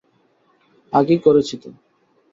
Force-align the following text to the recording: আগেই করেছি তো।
আগেই 0.93 1.19
করেছি 1.19 1.55
তো। 1.57 1.69